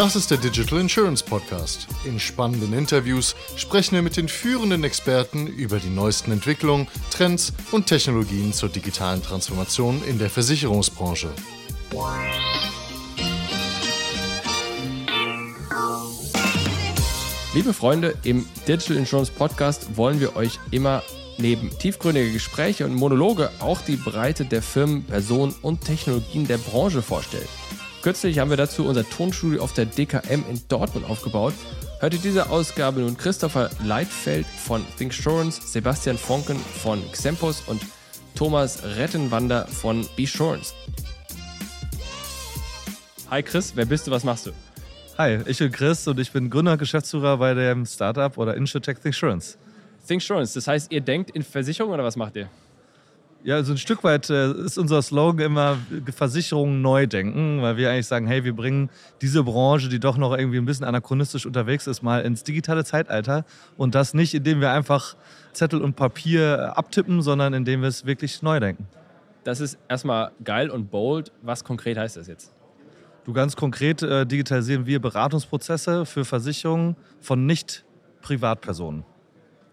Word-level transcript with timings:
Das 0.00 0.16
ist 0.16 0.30
der 0.30 0.38
Digital 0.38 0.80
Insurance 0.80 1.22
Podcast. 1.22 1.86
In 2.06 2.18
spannenden 2.18 2.72
Interviews 2.72 3.36
sprechen 3.56 3.96
wir 3.96 4.00
mit 4.00 4.16
den 4.16 4.28
führenden 4.28 4.82
Experten 4.82 5.46
über 5.46 5.78
die 5.78 5.90
neuesten 5.90 6.32
Entwicklungen, 6.32 6.88
Trends 7.10 7.52
und 7.70 7.86
Technologien 7.86 8.54
zur 8.54 8.70
digitalen 8.70 9.22
Transformation 9.22 10.02
in 10.04 10.18
der 10.18 10.30
Versicherungsbranche. 10.30 11.28
Liebe 17.52 17.74
Freunde, 17.74 18.14
im 18.24 18.46
Digital 18.66 18.96
Insurance 18.96 19.30
Podcast 19.30 19.98
wollen 19.98 20.18
wir 20.18 20.34
euch 20.34 20.58
immer 20.70 21.02
neben 21.36 21.68
tiefgründige 21.78 22.32
Gespräche 22.32 22.86
und 22.86 22.94
Monologe 22.94 23.50
auch 23.58 23.82
die 23.82 23.96
Breite 23.96 24.46
der 24.46 24.62
Firmen, 24.62 25.04
Personen 25.04 25.54
und 25.60 25.82
Technologien 25.84 26.46
der 26.46 26.56
Branche 26.56 27.02
vorstellen. 27.02 27.48
Kürzlich 28.02 28.38
haben 28.38 28.48
wir 28.48 28.56
dazu 28.56 28.86
unser 28.86 29.06
Tonstudio 29.06 29.62
auf 29.62 29.74
der 29.74 29.84
DKM 29.84 30.42
in 30.48 30.62
Dortmund 30.68 31.04
aufgebaut. 31.10 31.52
Hört 31.98 32.14
in 32.14 32.22
dieser 32.22 32.50
Ausgabe 32.50 33.00
nun 33.00 33.14
Christopher 33.14 33.68
Leitfeld 33.84 34.46
von 34.46 34.82
ThinkSurance, 34.96 35.60
Sebastian 35.70 36.16
Fonken 36.16 36.56
von 36.56 37.02
Xempus 37.12 37.60
und 37.66 37.82
Thomas 38.34 38.82
Rettenwander 38.96 39.66
von 39.66 40.08
Besurance. 40.16 40.72
Hi 43.28 43.42
Chris, 43.42 43.72
wer 43.74 43.84
bist 43.84 44.06
du, 44.06 44.10
was 44.10 44.24
machst 44.24 44.46
du? 44.46 44.52
Hi, 45.18 45.40
ich 45.44 45.58
bin 45.58 45.70
Chris 45.70 46.08
und 46.08 46.18
ich 46.18 46.32
bin 46.32 46.48
Gründer 46.48 46.72
und 46.72 46.78
Geschäftsführer 46.78 47.36
bei 47.36 47.52
dem 47.52 47.84
Startup 47.84 48.38
oder 48.38 48.56
Insurtech 48.56 48.98
ThinkSurance. 49.00 49.58
ThinkSurance, 50.08 50.54
das 50.54 50.66
heißt, 50.66 50.90
ihr 50.90 51.02
denkt 51.02 51.32
in 51.32 51.42
Versicherung 51.42 51.92
oder 51.92 52.02
was 52.02 52.16
macht 52.16 52.34
ihr? 52.36 52.48
Ja, 53.42 53.54
also 53.54 53.72
ein 53.72 53.78
Stück 53.78 54.04
weit 54.04 54.28
äh, 54.28 54.52
ist 54.52 54.76
unser 54.76 55.00
Slogan 55.00 55.46
immer 55.46 55.78
Versicherungen 56.14 56.82
neu 56.82 57.06
denken, 57.06 57.62
weil 57.62 57.78
wir 57.78 57.90
eigentlich 57.90 58.06
sagen, 58.06 58.26
hey, 58.26 58.44
wir 58.44 58.54
bringen 58.54 58.90
diese 59.22 59.42
Branche, 59.44 59.88
die 59.88 59.98
doch 59.98 60.18
noch 60.18 60.36
irgendwie 60.36 60.58
ein 60.58 60.66
bisschen 60.66 60.84
anachronistisch 60.84 61.46
unterwegs 61.46 61.86
ist, 61.86 62.02
mal 62.02 62.20
ins 62.20 62.44
digitale 62.44 62.84
Zeitalter. 62.84 63.46
Und 63.78 63.94
das 63.94 64.12
nicht, 64.12 64.34
indem 64.34 64.60
wir 64.60 64.72
einfach 64.72 65.16
Zettel 65.54 65.80
und 65.80 65.96
Papier 65.96 66.76
abtippen, 66.76 67.22
sondern 67.22 67.54
indem 67.54 67.80
wir 67.80 67.88
es 67.88 68.04
wirklich 68.04 68.42
neu 68.42 68.60
denken. 68.60 68.86
Das 69.44 69.60
ist 69.60 69.78
erstmal 69.88 70.32
geil 70.44 70.68
und 70.68 70.90
bold. 70.90 71.32
Was 71.40 71.64
konkret 71.64 71.96
heißt 71.96 72.18
das 72.18 72.26
jetzt? 72.26 72.52
Du 73.24 73.32
ganz 73.32 73.56
konkret 73.56 74.02
äh, 74.02 74.26
digitalisieren 74.26 74.84
wir 74.84 75.00
Beratungsprozesse 75.00 76.04
für 76.04 76.26
Versicherungen 76.26 76.96
von 77.20 77.46
Nicht-Privatpersonen. 77.46 79.04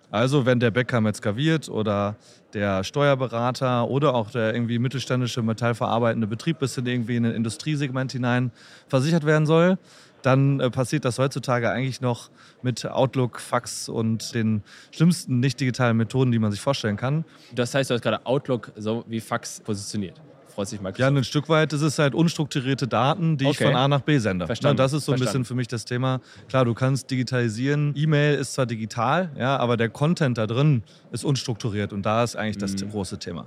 Also 0.10 0.46
wenn 0.46 0.60
der 0.60 0.72
Bäcker 0.72 1.02
Metzger 1.02 1.36
wird 1.36 1.68
oder 1.70 2.16
der 2.54 2.84
Steuerberater 2.84 3.90
oder 3.90 4.16
auch 4.16 4.32
der 4.32 4.54
irgendwie 4.54 4.80
mittelständische 4.80 5.42
metallverarbeitende 5.42 6.28
Betrieb 6.28 6.60
bis 6.60 6.78
in 6.78 6.86
irgendwie 6.86 7.18
in 7.18 7.26
ein 7.26 7.34
Industriesegment 7.34 8.14
hinein 8.14 8.52
versichert 8.88 9.26
werden 9.26 9.46
soll, 9.46 9.78
dann 10.22 10.60
äh, 10.60 10.70
passiert 10.70 11.06
das 11.06 11.20
heutzutage 11.20 11.70
eigentlich 11.70 12.02
noch 12.02 12.30
mit 12.62 12.86
Outlook, 12.86 13.40
Fax 13.40 13.90
und 13.90 14.34
den 14.34 14.64
schlimmsten 14.92 15.40
nicht 15.40 15.60
digitalen 15.60 15.98
Methoden, 15.98 16.32
die 16.32 16.40
man 16.40 16.52
sich 16.52 16.62
vorstellen 16.62 16.98
kann. 16.98 17.24
Das 17.54 17.76
heißt, 17.76 17.90
du 17.90 17.94
hast 17.94 18.02
gerade 18.02 18.26
Outlook 18.26 18.72
so 18.76 19.04
wie 19.08 19.20
Fax 19.20 19.60
positioniert 19.60 20.20
freut 20.58 20.68
sich 20.70 20.82
Microsoft. 20.82 21.00
Ja, 21.00 21.08
ein 21.08 21.24
Stück 21.24 21.50
weit 21.50 21.72
ist 21.72 21.84
es 21.84 22.00
halt 22.00 22.16
unstrukturierte 22.16 22.88
Daten, 22.88 23.38
die 23.38 23.46
okay. 23.46 23.58
ich 23.60 23.68
von 23.68 23.76
A 23.76 23.88
nach 23.88 24.02
B 24.02 24.18
sende. 24.18 24.48
Verstanden. 24.48 24.78
das 24.78 24.92
ist 24.92 25.06
so 25.06 25.12
ein 25.12 25.20
Verstanden. 25.20 25.44
bisschen 25.44 25.46
für 25.46 25.54
mich 25.54 25.68
das 25.68 25.86
Thema. 25.86 26.20
Klar, 26.50 26.66
du 26.66 26.74
kannst 26.74 27.12
digitalisieren. 27.12 27.94
E-Mail 27.96 28.40
ist 28.40 28.54
zwar 28.54 28.66
digital, 28.66 29.30
ja, 29.38 29.56
aber 29.58 29.78
der 29.78 29.90
Content 29.90 30.38
da 30.40 30.48
drin 30.48 30.82
ist 31.12 31.24
unstrukturiert 31.24 31.94
und 31.94 32.04
da 32.04 32.24
ist 32.24 32.36
eigentlich 32.36 32.58
das 32.58 32.76
mhm. 32.82 32.90
große 32.90 33.20
Thema. 33.20 33.46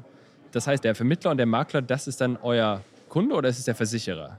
Das 0.53 0.69
heißt, 0.69 0.85
der 0.85 0.95
Vermittler 0.95 1.33
und 1.33 1.39
der 1.39 1.47
Makler, 1.47 1.83
das 1.83 2.07
ist 2.07 2.21
dann 2.21 2.39
euer 2.43 2.81
Kunde 3.09 3.35
oder 3.35 3.49
ist 3.49 3.59
es 3.59 3.65
der 3.65 3.75
Versicherer? 3.75 4.39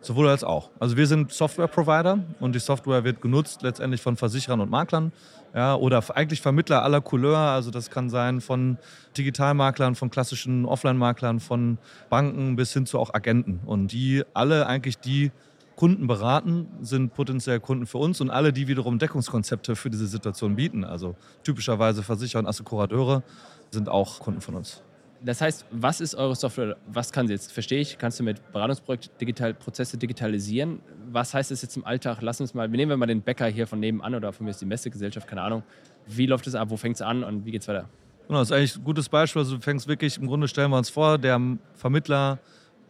Sowohl 0.00 0.28
als 0.28 0.44
auch. 0.44 0.70
Also 0.78 0.96
wir 0.96 1.06
sind 1.06 1.32
Software-Provider 1.32 2.20
und 2.40 2.54
die 2.54 2.60
Software 2.60 3.04
wird 3.04 3.20
genutzt 3.20 3.62
letztendlich 3.62 4.00
von 4.00 4.16
Versicherern 4.16 4.60
und 4.60 4.70
Maklern 4.70 5.12
ja, 5.54 5.74
oder 5.74 6.02
eigentlich 6.14 6.40
Vermittler 6.40 6.82
aller 6.82 7.00
Couleur. 7.00 7.36
Also 7.36 7.70
das 7.70 7.90
kann 7.90 8.08
sein 8.08 8.40
von 8.40 8.78
Digitalmaklern, 9.16 9.96
von 9.96 10.10
klassischen 10.10 10.64
Offline-Maklern, 10.66 11.40
von 11.40 11.78
Banken 12.10 12.56
bis 12.56 12.72
hin 12.72 12.86
zu 12.86 12.98
auch 12.98 13.12
Agenten. 13.12 13.60
Und 13.66 13.92
die 13.92 14.24
alle 14.34 14.66
eigentlich 14.66 14.98
die 14.98 15.32
Kunden 15.74 16.06
beraten, 16.06 16.66
sind 16.80 17.14
potenziell 17.14 17.60
Kunden 17.60 17.86
für 17.86 17.98
uns 17.98 18.20
und 18.20 18.30
alle, 18.30 18.52
die 18.52 18.66
wiederum 18.66 18.98
Deckungskonzepte 18.98 19.76
für 19.76 19.90
diese 19.90 20.08
Situation 20.08 20.56
bieten, 20.56 20.82
also 20.84 21.14
typischerweise 21.44 22.02
Versicherer 22.02 22.40
und 22.40 22.48
Assekurateure, 22.48 23.22
sind 23.70 23.88
auch 23.88 24.18
Kunden 24.18 24.40
von 24.40 24.56
uns. 24.56 24.82
Das 25.20 25.40
heißt, 25.40 25.66
was 25.70 26.00
ist 26.00 26.14
eure 26.14 26.36
Software? 26.36 26.76
Was 26.86 27.12
kann 27.12 27.26
sie 27.26 27.32
jetzt? 27.32 27.52
Verstehe 27.52 27.80
ich, 27.80 27.98
kannst 27.98 28.20
du 28.20 28.24
mit 28.24 28.52
Beratungsprojekten 28.52 29.18
digital, 29.20 29.54
Prozesse 29.54 29.98
digitalisieren? 29.98 30.80
Was 31.10 31.34
heißt 31.34 31.50
das 31.50 31.62
jetzt 31.62 31.76
im 31.76 31.84
Alltag? 31.84 32.18
Lass 32.20 32.40
uns 32.40 32.54
mal, 32.54 32.70
wir 32.70 32.76
nehmen 32.76 32.90
wir 32.90 32.96
mal 32.96 33.06
den 33.06 33.22
Bäcker 33.22 33.46
hier 33.46 33.66
von 33.66 33.80
nebenan 33.80 34.14
oder 34.14 34.32
von 34.32 34.44
mir 34.44 34.50
ist 34.50 34.60
die 34.60 34.66
Messegesellschaft, 34.66 35.26
keine 35.26 35.42
Ahnung. 35.42 35.62
Wie 36.06 36.26
läuft 36.26 36.46
es 36.46 36.54
ab? 36.54 36.70
Wo 36.70 36.76
fängt 36.76 36.96
es 36.96 37.02
an 37.02 37.24
und 37.24 37.44
wie 37.44 37.50
geht 37.50 37.62
es 37.62 37.68
weiter? 37.68 37.88
Genau, 38.28 38.40
das 38.40 38.50
ist 38.50 38.56
eigentlich 38.56 38.76
ein 38.76 38.84
gutes 38.84 39.08
Beispiel. 39.08 39.40
Also 39.40 39.56
du 39.56 39.62
fängst 39.62 39.88
wirklich, 39.88 40.18
im 40.18 40.26
Grunde 40.26 40.46
stellen 40.46 40.70
wir 40.70 40.78
uns 40.78 40.90
vor, 40.90 41.18
der 41.18 41.40
Vermittler 41.74 42.38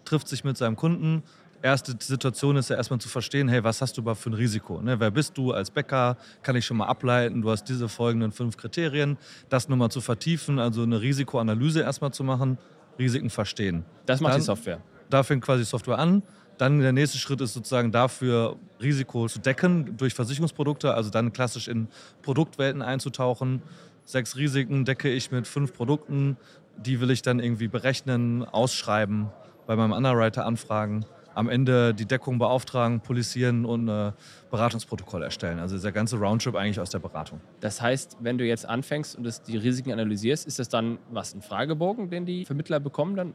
trifft 0.04 0.28
sich 0.28 0.44
mit 0.44 0.56
seinem 0.56 0.76
Kunden, 0.76 1.22
erste 1.62 1.94
Situation 1.98 2.56
ist 2.56 2.70
ja 2.70 2.76
erstmal 2.76 3.00
zu 3.00 3.08
verstehen, 3.08 3.48
hey, 3.48 3.62
was 3.64 3.80
hast 3.82 3.96
du 3.96 4.00
überhaupt 4.00 4.20
für 4.20 4.30
ein 4.30 4.34
Risiko? 4.34 4.80
Ne? 4.80 4.98
Wer 5.00 5.10
bist 5.10 5.36
du 5.36 5.52
als 5.52 5.70
Bäcker? 5.70 6.16
Kann 6.42 6.56
ich 6.56 6.64
schon 6.64 6.76
mal 6.76 6.86
ableiten, 6.86 7.42
du 7.42 7.50
hast 7.50 7.64
diese 7.64 7.88
folgenden 7.88 8.32
fünf 8.32 8.56
Kriterien. 8.56 9.18
Das 9.48 9.68
nochmal 9.68 9.90
zu 9.90 10.00
vertiefen, 10.00 10.58
also 10.58 10.82
eine 10.82 11.00
Risikoanalyse 11.00 11.80
erstmal 11.80 12.12
zu 12.12 12.24
machen, 12.24 12.58
Risiken 12.98 13.30
verstehen. 13.30 13.84
Das 14.06 14.20
macht 14.20 14.34
Dann, 14.34 14.40
die 14.40 14.46
Software. 14.46 14.80
Da 15.10 15.22
fängt 15.22 15.44
quasi 15.44 15.64
Software 15.64 15.98
an. 15.98 16.22
Dann 16.58 16.80
der 16.80 16.92
nächste 16.92 17.18
Schritt 17.18 17.40
ist 17.40 17.54
sozusagen 17.54 17.92
dafür, 17.92 18.56
Risiko 18.82 19.28
zu 19.28 19.38
decken 19.38 19.96
durch 19.96 20.14
Versicherungsprodukte, 20.14 20.92
also 20.94 21.08
dann 21.08 21.32
klassisch 21.32 21.68
in 21.68 21.88
Produktwelten 22.22 22.82
einzutauchen. 22.82 23.62
Sechs 24.04 24.36
Risiken 24.36 24.84
decke 24.84 25.08
ich 25.08 25.30
mit 25.30 25.46
fünf 25.46 25.72
Produkten, 25.72 26.36
die 26.76 27.00
will 27.00 27.10
ich 27.10 27.22
dann 27.22 27.38
irgendwie 27.38 27.68
berechnen, 27.68 28.44
ausschreiben, 28.44 29.28
bei 29.66 29.76
meinem 29.76 29.92
Underwriter 29.92 30.46
anfragen 30.46 31.04
am 31.38 31.48
Ende 31.48 31.94
die 31.94 32.04
Deckung 32.04 32.38
beauftragen, 32.38 33.00
polisieren 33.00 33.64
und 33.64 33.88
ein 33.88 34.12
Beratungsprotokoll 34.50 35.22
erstellen. 35.22 35.60
Also 35.60 35.76
dieser 35.76 35.92
ganze 35.92 36.16
Roundtrip 36.16 36.56
eigentlich 36.56 36.80
aus 36.80 36.90
der 36.90 36.98
Beratung. 36.98 37.40
Das 37.60 37.80
heißt, 37.80 38.16
wenn 38.20 38.38
du 38.38 38.44
jetzt 38.44 38.68
anfängst 38.68 39.16
und 39.16 39.22
das, 39.22 39.40
die 39.42 39.56
Risiken 39.56 39.92
analysierst, 39.92 40.48
ist 40.48 40.58
das 40.58 40.68
dann 40.68 40.98
was, 41.12 41.34
ein 41.34 41.40
Fragebogen, 41.40 42.10
den 42.10 42.26
die 42.26 42.44
Vermittler 42.44 42.80
bekommen 42.80 43.14
dann? 43.14 43.32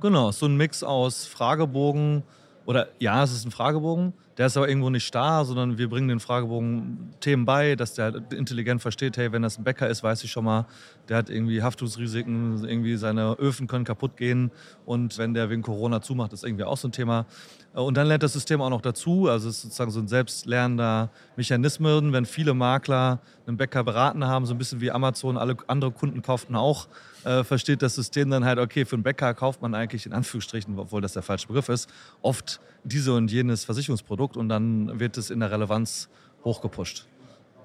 Genau, 0.00 0.30
so 0.30 0.46
ein 0.46 0.56
Mix 0.56 0.82
aus 0.82 1.26
Fragebogen, 1.26 2.22
oder 2.64 2.88
ja, 2.98 3.22
es 3.22 3.32
ist 3.32 3.44
ein 3.44 3.50
Fragebogen, 3.50 4.14
der 4.38 4.46
ist 4.46 4.56
aber 4.56 4.68
irgendwo 4.68 4.88
nicht 4.88 5.06
starr, 5.06 5.44
sondern 5.44 5.76
wir 5.76 5.88
bringen 5.88 6.08
den 6.08 6.20
Fragebogen 6.20 7.10
Themen 7.20 7.44
bei, 7.44 7.76
dass 7.76 7.94
der 7.94 8.06
halt 8.06 8.32
intelligent 8.32 8.80
versteht, 8.80 9.16
hey, 9.16 9.30
wenn 9.32 9.42
das 9.42 9.58
ein 9.58 9.64
Bäcker 9.64 9.88
ist, 9.88 10.02
weiß 10.02 10.24
ich 10.24 10.30
schon 10.30 10.44
mal, 10.44 10.66
der 11.08 11.18
hat 11.18 11.28
irgendwie 11.28 11.62
Haftungsrisiken, 11.62 12.64
irgendwie 12.64 12.96
seine 12.96 13.34
Öfen 13.38 13.66
können 13.66 13.84
kaputt 13.84 14.16
gehen 14.16 14.50
und 14.86 15.18
wenn 15.18 15.34
der 15.34 15.50
wegen 15.50 15.62
Corona 15.62 16.00
zumacht, 16.00 16.32
ist 16.32 16.44
irgendwie 16.44 16.64
auch 16.64 16.76
so 16.76 16.88
ein 16.88 16.92
Thema. 16.92 17.26
Und 17.74 17.96
dann 17.96 18.06
lernt 18.06 18.22
das 18.22 18.34
System 18.34 18.60
auch 18.60 18.70
noch 18.70 18.82
dazu, 18.82 19.28
also 19.28 19.48
es 19.48 19.56
ist 19.56 19.62
sozusagen 19.62 19.90
so 19.90 20.00
ein 20.00 20.08
selbstlernender 20.08 21.10
Mechanismus, 21.36 22.02
wenn 22.12 22.26
viele 22.26 22.54
Makler 22.54 23.20
einen 23.46 23.56
Bäcker 23.56 23.82
beraten 23.82 24.26
haben, 24.26 24.46
so 24.46 24.54
ein 24.54 24.58
bisschen 24.58 24.80
wie 24.80 24.90
Amazon, 24.90 25.38
alle 25.38 25.56
andere 25.66 25.90
Kunden 25.90 26.22
kauften 26.22 26.54
auch, 26.54 26.88
äh, 27.24 27.44
versteht 27.44 27.82
das 27.82 27.94
System 27.94 28.30
dann 28.30 28.44
halt, 28.44 28.58
okay, 28.58 28.84
für 28.84 28.96
einen 28.96 29.02
Bäcker 29.02 29.32
kauft 29.34 29.62
man 29.62 29.74
eigentlich 29.74 30.06
in 30.06 30.12
Anführungsstrichen, 30.12 30.78
obwohl 30.78 31.00
das 31.00 31.14
der 31.14 31.22
falsche 31.22 31.46
Begriff 31.46 31.68
ist, 31.68 31.88
oft 32.20 32.60
diese 32.84 33.14
und 33.14 33.30
jenes 33.30 33.64
Versicherungsprodukt 33.64 34.36
und 34.36 34.48
dann 34.48 34.98
wird 35.00 35.16
es 35.16 35.30
in 35.30 35.40
der 35.40 35.50
Relevanz 35.50 36.08
hochgepusht. 36.44 37.06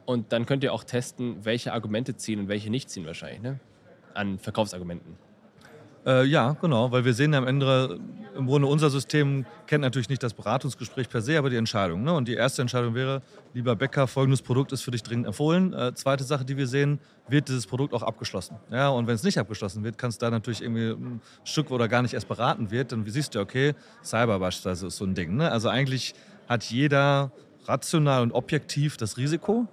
Und 0.05 0.31
dann 0.31 0.45
könnt 0.45 0.63
ihr 0.63 0.73
auch 0.73 0.83
testen, 0.83 1.43
welche 1.43 1.73
Argumente 1.73 2.15
ziehen 2.15 2.39
und 2.39 2.47
welche 2.47 2.69
nicht 2.69 2.89
ziehen 2.89 3.05
wahrscheinlich, 3.05 3.41
ne? 3.41 3.59
An 4.13 4.39
Verkaufsargumenten. 4.39 5.26
Äh, 6.07 6.23
ja, 6.23 6.55
genau, 6.61 6.89
weil 6.89 7.03
wir 7.03 7.13
sehen 7.13 7.33
am 7.33 7.45
Ende, 7.45 7.99
im 8.37 8.47
Grunde 8.47 8.69
unser 8.69 8.89
System 8.89 9.45
kennt 9.65 9.81
natürlich 9.81 10.07
nicht 10.07 10.23
das 10.23 10.33
Beratungsgespräch 10.33 11.09
per 11.09 11.21
se, 11.21 11.37
aber 11.37 11.49
die 11.49 11.57
Entscheidung. 11.57 12.03
Ne? 12.03 12.13
Und 12.13 12.29
die 12.29 12.35
erste 12.35 12.61
Entscheidung 12.61 12.95
wäre, 12.95 13.21
lieber 13.53 13.75
Bäcker, 13.75 14.07
folgendes 14.07 14.41
Produkt 14.41 14.71
ist 14.71 14.83
für 14.83 14.91
dich 14.91 15.03
dringend 15.03 15.27
empfohlen. 15.27 15.73
Äh, 15.73 15.93
zweite 15.95 16.23
Sache, 16.23 16.45
die 16.45 16.55
wir 16.55 16.65
sehen, 16.65 16.99
wird 17.27 17.49
dieses 17.49 17.67
Produkt 17.67 17.93
auch 17.93 18.03
abgeschlossen. 18.03 18.55
Ja, 18.71 18.87
und 18.87 19.05
wenn 19.05 19.15
es 19.15 19.23
nicht 19.23 19.37
abgeschlossen 19.37 19.83
wird, 19.83 19.97
kann 19.97 20.09
es 20.09 20.17
da 20.17 20.29
natürlich 20.29 20.61
irgendwie 20.61 20.91
ein 20.91 21.21
Stück 21.43 21.71
oder 21.71 21.89
gar 21.89 22.01
nicht 22.01 22.13
erst 22.13 22.29
beraten 22.29 22.71
wird, 22.71 22.93
dann 22.93 23.05
siehst 23.05 23.35
du, 23.35 23.41
okay, 23.41 23.75
Cyber 24.01 24.39
beispielsweise 24.39 24.87
ist 24.87 24.95
so 24.95 25.03
ein 25.03 25.13
Ding. 25.13 25.35
Ne? 25.35 25.51
Also 25.51 25.67
eigentlich 25.67 26.15
hat 26.47 26.63
jeder 26.63 27.33
rational 27.65 28.21
und 28.21 28.31
objektiv 28.31 28.95
das 28.95 29.17
Risiko. 29.17 29.67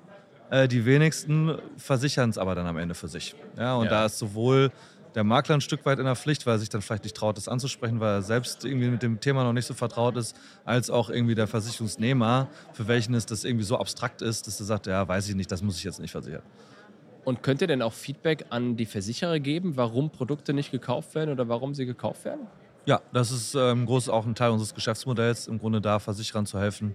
Äh, 0.51 0.67
die 0.67 0.85
wenigsten 0.85 1.59
versichern 1.77 2.31
es 2.31 2.39
aber 2.39 2.57
dann 2.57 2.67
am 2.67 2.77
Ende 2.77 2.97
für 2.97 3.09
sich. 3.09 3.37
Ja, 3.57 3.77
und 3.77 3.85
ja. 3.85 3.91
da 3.91 4.07
ist 4.07 4.19
sowohl 4.19 4.73
der 5.15 5.25
Makler 5.25 5.57
ein 5.57 5.61
Stück 5.61 5.87
weit 5.87 5.99
in 5.99 6.05
der 6.05 6.17
Pflicht, 6.17 6.47
weil 6.47 6.57
er 6.57 6.59
sich 6.59 6.69
dann 6.69 6.83
vielleicht 6.83 7.05
nicht 7.05 7.17
traut, 7.17 7.37
das 7.37 7.49
anzusprechen, 7.49 8.01
weil 8.01 8.17
er 8.17 8.23
selbst 8.23 8.65
irgendwie 8.65 8.89
mit 8.89 9.03
dem 9.03 9.21
Thema 9.21 9.45
noch 9.45 9.53
nicht 9.53 9.67
so 9.67 9.75
vertraut 9.75 10.17
ist, 10.17 10.37
als 10.65 10.91
auch 10.91 11.09
irgendwie 11.09 11.35
der 11.35 11.47
Versicherungsnehmer, 11.47 12.49
für 12.73 12.89
welchen 12.89 13.15
es 13.15 13.27
das 13.27 13.45
irgendwie 13.45 13.65
so 13.65 13.79
abstrakt 13.79 14.23
ist, 14.23 14.47
dass 14.47 14.59
er 14.61 14.67
sagt, 14.67 14.87
ja, 14.87 15.07
weiß 15.07 15.29
ich 15.29 15.35
nicht, 15.35 15.51
das 15.53 15.63
muss 15.63 15.79
ich 15.79 15.85
jetzt 15.85 16.01
nicht 16.01 16.11
versichern. 16.11 16.43
Und 17.25 17.43
könnt 17.43 17.61
ihr 17.63 17.67
denn 17.67 17.81
auch 17.81 17.93
Feedback 17.93 18.47
an 18.51 18.77
die 18.77 18.87
Versicherer 18.87 19.39
geben, 19.39 19.77
warum 19.77 20.11
Produkte 20.11 20.53
nicht 20.53 20.71
gekauft 20.71 21.15
werden 21.15 21.31
oder 21.31 21.49
warum 21.49 21.75
sie 21.75 21.87
gekauft 21.87 22.25
werden? 22.25 22.47
Ja, 22.87 23.01
das 23.13 23.31
ist 23.31 23.55
ähm, 23.55 23.87
groß 23.87 24.11
auch 24.11 24.27
ein 24.27 24.35
Teil 24.35 24.51
unseres 24.51 24.75
Geschäftsmodells, 24.75 25.47
im 25.47 25.59
Grunde 25.59 25.81
da 25.81 25.99
Versicherern 25.99 26.45
zu 26.45 26.59
helfen. 26.59 26.95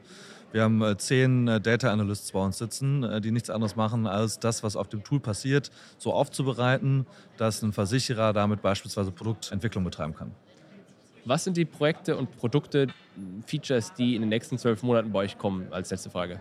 Wir 0.52 0.64
haben 0.64 0.82
äh, 0.82 0.98
zehn 0.98 1.48
äh, 1.48 1.60
Data 1.62 1.92
Analysts 1.92 2.32
bei 2.32 2.40
uns 2.40 2.58
sitzen, 2.58 3.04
äh, 3.04 3.22
die 3.22 3.32
nichts 3.32 3.50
anderes 3.50 3.76
machen, 3.76 4.06
als 4.08 4.40
das, 4.40 4.64
was 4.64 4.76
auf 4.76 4.88
dem 4.88 5.04
Tool 5.04 5.20
passiert, 5.20 5.72
so 5.98 6.14
aufzubereiten, 6.14 7.08
dass 7.38 7.62
ein 7.62 7.74
Versicherer 7.74 8.34
damit 8.34 8.62
beispielsweise 8.62 9.12
Produktentwicklung 9.12 9.84
betreiben 9.84 10.16
kann. 10.16 10.32
Was 11.26 11.44
sind 11.44 11.58
die 11.58 11.66
Projekte 11.66 12.18
und 12.18 12.36
Produkte, 12.38 12.88
Features, 13.46 13.94
die 13.94 14.16
in 14.16 14.22
den 14.22 14.30
nächsten 14.30 14.58
zwölf 14.58 14.82
Monaten 14.84 15.12
bei 15.12 15.20
euch 15.20 15.38
kommen, 15.38 15.68
als 15.72 15.92
letzte 15.92 16.10
Frage? 16.10 16.40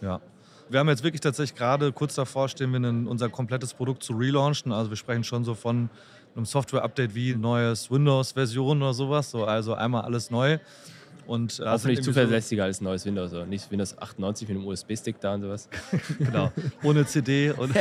Ja, 0.00 0.20
wir 0.68 0.80
haben 0.80 0.88
jetzt 0.88 1.04
wirklich 1.04 1.20
tatsächlich 1.20 1.56
gerade 1.56 1.92
kurz 1.92 2.14
davor 2.14 2.48
stehen 2.48 2.72
wir 2.72 3.08
unser 3.08 3.28
komplettes 3.28 3.74
Produkt 3.74 4.02
zu 4.02 4.14
relaunchen. 4.14 4.72
Also 4.72 4.90
wir 4.90 4.96
sprechen 4.96 5.22
schon 5.22 5.44
so 5.44 5.54
von 5.54 5.90
einem 6.36 6.46
Software-Update 6.46 7.14
wie 7.14 7.34
neues 7.34 7.90
Windows-Version 7.90 8.82
oder 8.82 8.94
sowas. 8.94 9.30
So, 9.30 9.44
also 9.44 9.74
einmal 9.74 10.02
alles 10.02 10.30
neu. 10.30 10.58
Und, 11.26 11.58
äh, 11.58 11.64
Hoffentlich 11.64 12.02
zuverlässiger 12.02 12.64
so 12.64 12.66
als 12.66 12.80
neues 12.80 13.06
Windows, 13.06 13.32
oder 13.32 13.46
nicht 13.46 13.70
Windows 13.70 13.96
98 13.96 14.48
mit 14.48 14.58
einem 14.58 14.66
USB-Stick 14.66 15.20
da 15.20 15.34
und 15.34 15.42
sowas. 15.42 15.68
genau, 16.18 16.52
ohne 16.82 17.06
CD. 17.06 17.50
Und, 17.50 17.74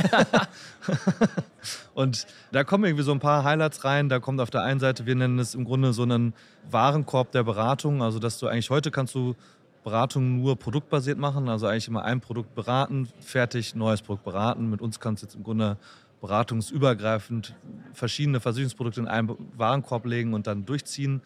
und 1.94 2.25
da 2.51 2.63
kommen 2.63 2.85
irgendwie 2.85 3.03
so 3.03 3.11
ein 3.11 3.19
paar 3.19 3.44
Highlights 3.44 3.83
rein. 3.83 4.07
Da 4.07 4.19
kommt 4.19 4.39
auf 4.39 4.50
der 4.50 4.63
einen 4.63 4.79
Seite, 4.79 5.06
wir 5.06 5.15
nennen 5.15 5.39
es 5.39 5.56
im 5.56 5.65
Grunde 5.65 5.94
so 5.94 6.03
einen 6.03 6.33
Warenkorb 6.71 7.31
der 7.31 7.44
Beratung. 7.44 8.01
Also 8.01 8.19
dass 8.19 8.39
du 8.39 8.47
eigentlich 8.47 8.69
heute 8.69 8.91
kannst 8.91 9.13
du 9.13 9.35
Beratung 9.83 10.41
nur 10.41 10.56
produktbasiert 10.57 11.17
machen, 11.17 11.49
also 11.49 11.67
eigentlich 11.67 11.89
immer 11.89 12.06
ein 12.06 12.21
Produkt 12.21 12.56
beraten, 12.56 13.09
fertig, 13.19 13.75
neues 13.75 14.01
Produkt 14.01 14.23
beraten. 14.23 14.69
Mit 14.69 14.81
uns 14.81 14.99
kannst 14.99 15.21
du 15.21 15.25
jetzt 15.25 15.35
im 15.35 15.44
Grunde 15.44 15.77
beratungsübergreifend 16.23 17.53
verschiedene 17.91 18.39
Versicherungsprodukte 18.39 19.01
in 19.01 19.09
einen 19.09 19.35
Warenkorb 19.57 20.05
legen 20.05 20.33
und 20.33 20.47
dann 20.47 20.65
durchziehen. 20.65 21.21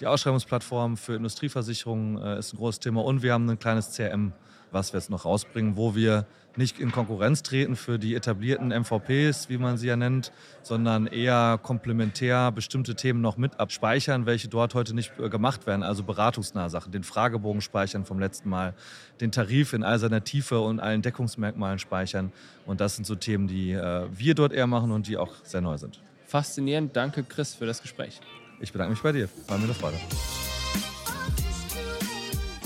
Die 0.00 0.08
Ausschreibungsplattform 0.08 0.96
für 0.96 1.14
Industrieversicherungen 1.14 2.20
äh, 2.20 2.38
ist 2.40 2.52
ein 2.52 2.56
großes 2.56 2.80
Thema 2.80 3.04
und 3.04 3.22
wir 3.22 3.32
haben 3.32 3.48
ein 3.48 3.60
kleines 3.60 3.92
CRM, 3.94 4.32
was 4.72 4.92
wir 4.92 5.00
jetzt 5.00 5.10
noch 5.10 5.24
rausbringen, 5.24 5.76
wo 5.76 5.94
wir 5.94 6.26
nicht 6.56 6.80
in 6.80 6.90
Konkurrenz 6.92 7.42
treten 7.42 7.76
für 7.76 7.98
die 7.98 8.14
etablierten 8.14 8.68
MVPs, 8.68 9.48
wie 9.48 9.58
man 9.58 9.76
sie 9.76 9.88
ja 9.88 9.96
nennt, 9.96 10.32
sondern 10.62 11.06
eher 11.06 11.58
komplementär 11.62 12.50
bestimmte 12.52 12.94
Themen 12.94 13.20
noch 13.20 13.36
mit 13.36 13.58
abspeichern, 13.60 14.26
welche 14.26 14.48
dort 14.48 14.74
heute 14.74 14.94
nicht 14.94 15.12
äh, 15.18 15.28
gemacht 15.28 15.66
werden. 15.66 15.82
Also 15.82 16.02
beratungsnahe 16.02 16.70
Sachen, 16.70 16.92
den 16.92 17.04
Fragebogen 17.04 17.60
speichern 17.60 18.04
vom 18.04 18.18
letzten 18.18 18.48
Mal, 18.48 18.74
den 19.20 19.32
Tarif 19.32 19.72
in 19.72 19.82
all 19.82 19.98
seiner 19.98 20.24
Tiefe 20.24 20.60
und 20.60 20.80
allen 20.80 21.02
Deckungsmerkmalen 21.02 21.78
speichern. 21.78 22.32
Und 22.66 22.80
das 22.80 22.96
sind 22.96 23.06
so 23.06 23.14
Themen, 23.14 23.46
die 23.46 23.72
äh, 23.72 24.06
wir 24.12 24.34
dort 24.34 24.52
eher 24.52 24.66
machen 24.66 24.90
und 24.90 25.06
die 25.06 25.16
auch 25.16 25.32
sehr 25.44 25.60
neu 25.60 25.78
sind. 25.78 26.00
Faszinierend. 26.26 26.96
Danke, 26.96 27.24
Chris, 27.24 27.54
für 27.54 27.66
das 27.66 27.82
Gespräch. 27.82 28.20
Ich 28.60 28.72
bedanke 28.72 28.92
mich 28.92 29.02
bei 29.02 29.12
dir. 29.12 29.28
War 29.48 29.58
mir 29.58 29.64
eine 29.64 29.74
Freude. 29.74 29.96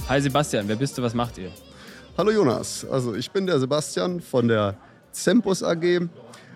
Hi 0.08 0.20
Sebastian, 0.20 0.68
wer 0.68 0.76
bist 0.76 0.98
du, 0.98 1.02
was 1.02 1.14
macht 1.14 1.38
ihr? 1.38 1.50
Hallo 2.16 2.30
Jonas, 2.30 2.86
also 2.88 3.16
ich 3.16 3.28
bin 3.32 3.44
der 3.44 3.58
Sebastian 3.58 4.20
von 4.20 4.46
der 4.46 4.76
Zempus 5.10 5.64
AG. 5.64 6.08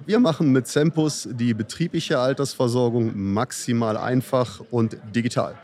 Wir 0.07 0.21
machen 0.21 0.53
mit 0.53 0.69
Zempus 0.69 1.29
die 1.33 1.53
betriebliche 1.53 2.21
Altersversorgung 2.21 3.11
maximal 3.17 3.97
einfach 3.97 4.61
und 4.71 4.97
digital. 5.13 5.57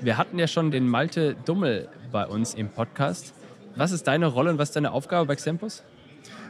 Wir 0.00 0.18
hatten 0.18 0.40
ja 0.40 0.48
schon 0.48 0.72
den 0.72 0.88
Malte 0.88 1.36
Dummel 1.44 1.86
bei 2.10 2.26
uns 2.26 2.54
im 2.54 2.68
Podcast. 2.68 3.32
Was 3.76 3.92
ist 3.92 4.08
deine 4.08 4.26
Rolle 4.26 4.50
und 4.50 4.58
was 4.58 4.70
ist 4.70 4.74
deine 4.74 4.90
Aufgabe 4.90 5.26
bei 5.26 5.36
Xempus? 5.36 5.84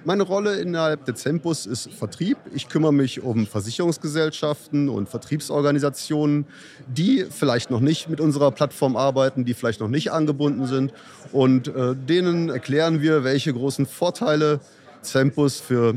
Meine 0.04 0.24
Rolle 0.24 0.56
innerhalb 0.56 1.04
der 1.04 1.14
Zempus 1.14 1.64
ist 1.64 1.92
Vertrieb. 1.92 2.36
Ich 2.52 2.68
kümmere 2.68 2.92
mich 2.92 3.22
um 3.22 3.46
Versicherungsgesellschaften 3.46 4.88
und 4.88 5.08
Vertriebsorganisationen, 5.08 6.46
die 6.88 7.26
vielleicht 7.30 7.70
noch 7.70 7.78
nicht 7.78 8.08
mit 8.08 8.20
unserer 8.20 8.50
Plattform 8.50 8.96
arbeiten, 8.96 9.44
die 9.44 9.54
vielleicht 9.54 9.80
noch 9.80 9.88
nicht 9.88 10.10
angebunden 10.10 10.66
sind. 10.66 10.92
Und 11.30 11.68
äh, 11.68 11.94
denen 11.94 12.48
erklären 12.48 13.00
wir, 13.00 13.22
welche 13.22 13.52
großen 13.52 13.86
Vorteile 13.86 14.58
Zempus 15.02 15.60
für 15.60 15.94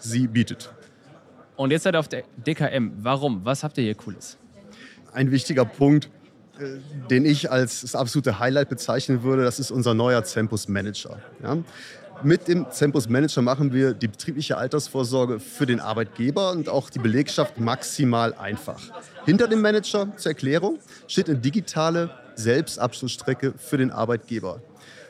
sie 0.00 0.26
bietet. 0.26 0.72
Und 1.56 1.70
jetzt 1.70 1.82
seid 1.82 1.94
ihr 1.94 2.00
auf 2.00 2.08
der 2.08 2.24
DKM. 2.46 2.92
Warum? 3.02 3.44
Was 3.44 3.62
habt 3.62 3.76
ihr 3.76 3.84
hier 3.84 3.94
Cooles? 3.94 4.38
Ein 5.12 5.30
wichtiger 5.30 5.66
Punkt, 5.66 6.08
äh, 6.58 6.78
den 7.10 7.26
ich 7.26 7.50
als 7.50 7.82
das 7.82 7.94
absolute 7.94 8.38
Highlight 8.38 8.70
bezeichnen 8.70 9.22
würde, 9.22 9.44
das 9.44 9.58
ist 9.58 9.70
unser 9.70 9.92
neuer 9.92 10.24
Zempus 10.24 10.66
Manager. 10.66 11.18
Ja? 11.42 11.58
Mit 12.22 12.48
dem 12.48 12.66
Campus 12.70 13.08
Manager 13.08 13.42
machen 13.42 13.72
wir 13.72 13.92
die 13.92 14.08
betriebliche 14.08 14.56
Altersvorsorge 14.56 15.40
für 15.40 15.66
den 15.66 15.80
Arbeitgeber 15.80 16.52
und 16.52 16.68
auch 16.68 16.88
die 16.88 16.98
Belegschaft 16.98 17.58
maximal 17.58 18.32
einfach. 18.34 18.80
Hinter 19.26 19.48
dem 19.48 19.60
Manager, 19.60 20.14
zur 20.16 20.30
Erklärung, 20.30 20.78
steht 21.06 21.28
eine 21.28 21.38
digitale 21.38 22.10
Selbstabschlussstrecke 22.36 23.54
für 23.56 23.76
den 23.76 23.90
Arbeitgeber. 23.90 24.62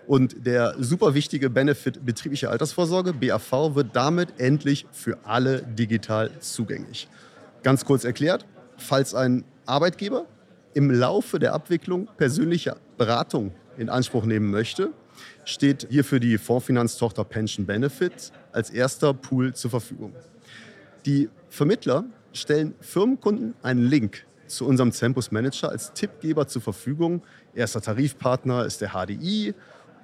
Und 0.06 0.46
der 0.46 0.74
super 0.78 1.14
wichtige 1.14 1.50
Benefit 1.50 2.04
betriebliche 2.04 2.50
Altersvorsorge, 2.50 3.12
BAV, 3.12 3.74
wird 3.74 3.94
damit 3.94 4.38
endlich 4.38 4.86
für 4.92 5.18
alle 5.24 5.62
digital 5.62 6.30
zugänglich. 6.40 7.08
Ganz 7.62 7.84
kurz 7.84 8.04
erklärt, 8.04 8.44
falls 8.76 9.14
ein 9.14 9.44
Arbeitgeber 9.66 10.26
im 10.74 10.90
Laufe 10.90 11.38
der 11.38 11.54
Abwicklung 11.54 12.08
persönliche 12.16 12.76
Beratung 12.98 13.52
in 13.78 13.88
Anspruch 13.88 14.24
nehmen 14.24 14.50
möchte, 14.50 14.90
steht 15.44 15.87
hierfür 15.90 16.20
die 16.20 16.38
Fondsfinanztochter 16.38 17.25
Pension 17.25 17.66
Benefit 17.66 18.32
als 18.52 18.70
erster 18.70 19.14
Pool 19.14 19.55
zur 19.55 19.70
Verfügung. 19.70 20.14
Die 21.06 21.28
Vermittler 21.49 22.05
stellen 22.32 22.75
Firmenkunden 22.81 23.55
einen 23.62 23.87
Link 23.87 24.25
zu 24.46 24.66
unserem 24.66 24.93
Campus 24.93 25.31
Manager 25.31 25.70
als 25.70 25.93
Tippgeber 25.93 26.46
zur 26.46 26.62
Verfügung. 26.62 27.22
Erster 27.55 27.81
Tarifpartner 27.81 28.64
ist 28.64 28.81
der 28.81 28.90
HDI 28.90 29.55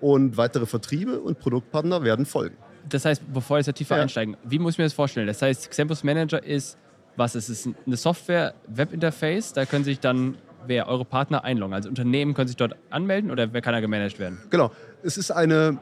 und 0.00 0.36
weitere 0.36 0.66
Vertriebe 0.66 1.20
und 1.20 1.38
Produktpartner 1.38 2.02
werden 2.02 2.26
folgen. 2.26 2.56
Das 2.88 3.04
heißt, 3.04 3.22
bevor 3.32 3.56
wir 3.56 3.62
jetzt 3.62 3.76
tiefer 3.76 3.96
ja. 3.96 4.02
einsteigen, 4.02 4.36
wie 4.44 4.58
muss 4.58 4.74
ich 4.74 4.78
mir 4.78 4.84
das 4.84 4.94
vorstellen? 4.94 5.26
Das 5.26 5.42
heißt, 5.42 5.70
Campus 5.70 6.02
Manager 6.02 6.42
ist, 6.42 6.78
was 7.16 7.34
ist 7.34 7.48
es? 7.48 7.68
Eine 7.86 7.96
Software, 7.96 8.54
Webinterface, 8.66 9.52
da 9.52 9.66
können 9.66 9.84
sich 9.84 10.00
dann 10.00 10.36
wer 10.66 10.88
eure 10.88 11.04
Partner 11.04 11.44
einloggen? 11.44 11.74
Also 11.74 11.88
Unternehmen 11.88 12.34
können 12.34 12.48
sich 12.48 12.56
dort 12.56 12.76
anmelden 12.90 13.30
oder 13.30 13.52
wer 13.52 13.60
kann 13.60 13.72
da 13.72 13.80
gemanagt 13.80 14.18
werden? 14.18 14.38
Genau. 14.50 14.70
Es 15.02 15.16
ist 15.16 15.30
eine 15.30 15.78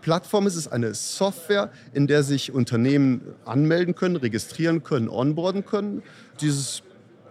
Plattform, 0.00 0.46
es 0.46 0.56
ist 0.56 0.68
eine 0.68 0.94
Software, 0.94 1.70
in 1.92 2.06
der 2.06 2.22
sich 2.22 2.52
Unternehmen 2.52 3.22
anmelden 3.44 3.94
können, 3.94 4.16
registrieren 4.16 4.82
können, 4.82 5.08
onboarden 5.08 5.64
können. 5.64 6.02
Dieses 6.40 6.82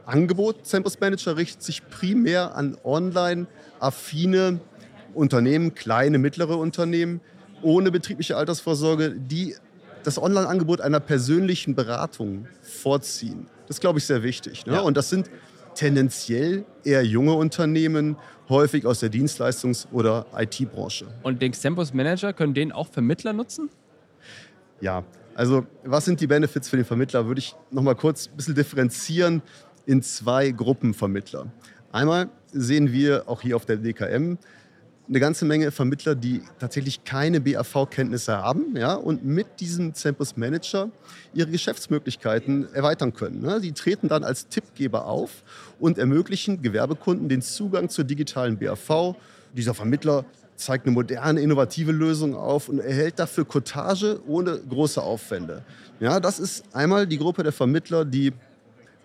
Angebot 0.06 0.70
Campus 0.70 1.00
Manager 1.00 1.38
richtet 1.38 1.64
sich 1.64 1.88
primär 1.90 2.56
an 2.56 2.78
online-affine 2.84 4.60
Unternehmen, 5.14 5.76
kleine, 5.76 6.18
mittlere 6.18 6.58
Unternehmen 6.58 7.22
ohne 7.62 7.92
betriebliche 7.92 8.38
Altersvorsorge, 8.38 9.12
die 9.12 9.56
das 10.04 10.18
Online-Angebot 10.18 10.82
einer 10.82 11.00
persönlichen 11.00 11.76
Beratung 11.76 12.48
vorziehen. 12.62 13.48
Das 13.68 13.78
ist, 13.78 13.82
glaube 13.82 14.00
ich, 14.00 14.06
sehr 14.06 14.24
wichtig. 14.24 14.66
Ne? 14.66 14.74
Ja. 14.74 14.80
Und 14.82 14.98
das 14.98 15.10
sind 15.10 15.30
tendenziell 15.82 16.64
eher 16.84 17.04
junge 17.04 17.34
Unternehmen, 17.34 18.16
häufig 18.50 18.86
aus 18.86 19.00
der 19.00 19.10
Dienstleistungs- 19.10 19.88
oder 19.92 20.28
IT-Branche. 20.38 21.08
Und 21.24 21.42
den 21.42 21.54
Xempus 21.54 21.92
Manager, 21.92 22.34
können 22.34 22.54
den 22.54 22.72
auch 22.72 22.88
Vermittler 22.88 23.34
nutzen? 23.34 23.68
Ja, 24.80 25.04
also 25.34 25.66
was 25.84 26.06
sind 26.06 26.22
die 26.22 26.28
Benefits 26.28 26.70
für 26.70 26.76
den 26.76 26.86
Vermittler? 26.86 27.26
Würde 27.26 27.40
ich 27.40 27.56
noch 27.72 27.82
mal 27.82 27.96
kurz 27.96 28.28
ein 28.28 28.38
bisschen 28.38 28.54
differenzieren 28.54 29.42
in 29.88 30.04
zwei 30.04 30.52
Gruppen 30.52 30.94
Vermittler. 30.94 31.48
Einmal 31.92 32.30
sehen 32.52 32.92
wir 32.92 33.28
auch 33.28 33.42
hier 33.42 33.56
auf 33.56 33.66
der 33.66 33.78
DKM 33.78 34.38
eine 35.08 35.20
ganze 35.20 35.46
Menge 35.46 35.72
Vermittler, 35.72 36.16
die 36.16 36.42
tatsächlich 36.60 37.04
keine 37.04 37.42
BAV-Kenntnisse 37.42 38.38
haben 38.38 38.76
ja, 38.78 38.94
und 38.94 39.26
mit 39.26 39.60
diesem 39.60 39.94
Campus 39.94 40.38
Manager 40.38 40.90
ihre 41.34 41.50
Geschäftsmöglichkeiten 41.50 42.74
erweitern 42.74 43.14
können. 43.14 43.42
Ne? 43.42 43.60
Die 43.62 43.74
treten 43.74 44.08
dann 44.08 44.24
als 44.24 44.48
Tippgeber 44.48 45.06
auf 45.06 45.44
und 45.80 45.98
ermöglichen 45.98 46.62
Gewerbekunden 46.62 47.28
den 47.30 47.42
Zugang 47.42 47.90
zur 47.90 48.06
digitalen 48.06 48.58
BAV. 48.58 49.16
Dieser 49.54 49.74
Vermittler 49.74 50.26
zeigt 50.56 50.86
eine 50.86 50.94
moderne, 50.94 51.42
innovative 51.42 51.92
Lösung 51.92 52.36
auf 52.36 52.70
und 52.70 52.80
erhält 52.80 53.20
dafür 53.20 53.46
Cottage 53.46 54.20
ohne 54.28 54.60
große 54.60 55.02
Aufwände. 55.02 55.64
Ja, 56.00 56.20
das 56.20 56.40
ist 56.40 56.64
einmal 56.74 57.06
die 57.08 57.18
Gruppe 57.18 57.44
der 57.44 57.52
Vermittler, 57.52 58.06
die 58.06 58.32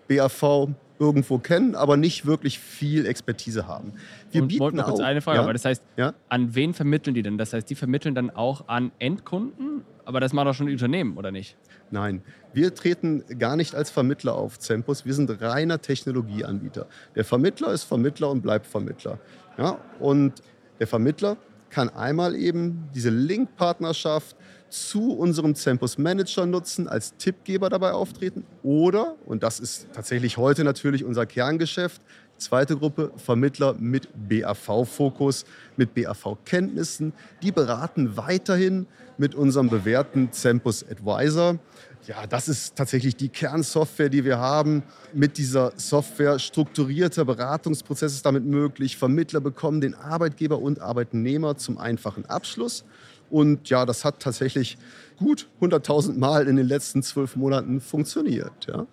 BAV 0.07 0.69
irgendwo 0.99 1.37
kennen, 1.37 1.75
aber 1.75 1.97
nicht 1.97 2.25
wirklich 2.25 2.59
viel 2.59 3.05
Expertise 3.05 3.67
haben. 3.67 3.93
Wir 4.31 4.41
und 4.41 4.47
bieten 4.47 4.75
noch 4.75 4.85
kurz 4.85 4.99
eine 4.99 5.21
Frage, 5.21 5.37
ja? 5.37 5.43
aber 5.43 5.53
das 5.53 5.65
heißt, 5.65 5.83
ja? 5.95 6.13
an 6.29 6.55
wen 6.55 6.73
vermitteln 6.73 7.13
die 7.13 7.21
denn? 7.21 7.37
Das 7.37 7.53
heißt, 7.53 7.69
die 7.69 7.75
vermitteln 7.75 8.15
dann 8.15 8.29
auch 8.29 8.67
an 8.67 8.91
Endkunden, 8.99 9.83
aber 10.05 10.19
das 10.19 10.33
machen 10.33 10.47
doch 10.47 10.53
schon 10.53 10.67
die 10.67 10.73
Unternehmen, 10.73 11.17
oder 11.17 11.31
nicht? 11.31 11.57
Nein, 11.91 12.21
wir 12.53 12.73
treten 12.73 13.23
gar 13.37 13.55
nicht 13.55 13.75
als 13.75 13.89
Vermittler 13.89 14.35
auf 14.35 14.59
Zempus. 14.59 15.05
Wir 15.05 15.13
sind 15.13 15.41
reiner 15.41 15.81
Technologieanbieter. 15.81 16.87
Der 17.15 17.23
Vermittler 17.23 17.71
ist 17.71 17.83
Vermittler 17.83 18.29
und 18.29 18.41
bleibt 18.41 18.65
Vermittler. 18.65 19.19
Ja? 19.57 19.79
Und 19.99 20.41
der 20.79 20.87
Vermittler 20.87 21.37
kann 21.69 21.89
einmal 21.89 22.35
eben 22.35 22.89
diese 22.93 23.09
Link-Partnerschaft 23.09 24.35
zu 24.69 25.13
unserem 25.13 25.53
Campus 25.53 25.97
Manager 25.97 26.45
nutzen, 26.45 26.87
als 26.87 27.15
Tippgeber 27.17 27.69
dabei 27.69 27.93
auftreten 27.93 28.45
oder, 28.63 29.15
und 29.25 29.43
das 29.43 29.59
ist 29.59 29.87
tatsächlich 29.93 30.37
heute 30.37 30.63
natürlich 30.63 31.05
unser 31.05 31.25
Kerngeschäft, 31.25 32.01
Zweite 32.37 32.77
Gruppe, 32.77 33.11
Vermittler 33.17 33.73
mit 33.79 34.09
BAV-Fokus, 34.29 35.45
mit 35.75 35.93
BAV-Kenntnissen. 35.95 37.13
Die 37.41 37.51
beraten 37.51 38.15
weiterhin 38.15 38.87
mit 39.17 39.33
unserem 39.33 39.69
bewährten 39.69 40.31
Zempus 40.31 40.85
Advisor. 40.87 41.57
Ja, 42.05 42.25
das 42.27 42.47
ist 42.47 42.75
tatsächlich 42.75 43.15
die 43.15 43.29
Kernsoftware, 43.29 44.09
die 44.09 44.23
wir 44.23 44.37
haben. 44.37 44.83
Mit 45.13 45.37
dieser 45.37 45.73
Software 45.75 46.39
strukturierter 46.39 47.25
Beratungsprozess 47.25 48.13
ist 48.13 48.25
damit 48.25 48.45
möglich. 48.45 48.97
Vermittler 48.97 49.41
bekommen 49.41 49.81
den 49.81 49.95
Arbeitgeber 49.95 50.59
und 50.59 50.79
Arbeitnehmer 50.79 51.57
zum 51.57 51.77
einfachen 51.77 52.25
Abschluss. 52.25 52.85
Und 53.29 53.69
ja, 53.69 53.85
das 53.85 54.05
hat 54.05 54.21
tatsächlich 54.21 54.77
gut 55.17 55.49
100.000 55.59 56.17
Mal 56.17 56.47
in 56.47 56.55
den 56.55 56.67
letzten 56.67 57.03
zwölf 57.03 57.35
Monaten 57.35 57.81
funktioniert. 57.81 58.67
Ja. 58.67 58.85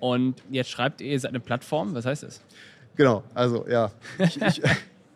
Und 0.00 0.42
jetzt 0.50 0.70
schreibt 0.70 1.00
ihr 1.00 1.18
seine 1.20 1.40
Plattform. 1.40 1.94
Was 1.94 2.06
heißt 2.06 2.24
das? 2.24 2.40
Genau, 2.96 3.22
also 3.34 3.66
ja. 3.68 3.90
Ich, 4.18 4.40
ich, 4.40 4.62